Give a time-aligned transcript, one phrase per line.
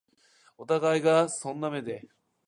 [0.57, 2.07] お互いがそんな目で